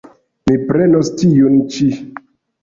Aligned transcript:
Mi 0.51 0.55
prenos 0.71 1.11
tiun 1.19 1.61
ĉi. 1.77 1.91